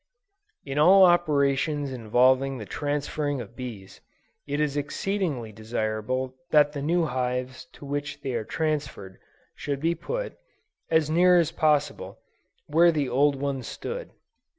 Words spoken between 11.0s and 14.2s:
near as possible, where the old ones stood.